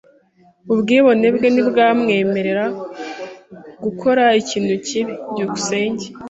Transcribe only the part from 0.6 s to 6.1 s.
Ubwibone bwe ntibwamwemerera gukora ikintu kibi. byukusenge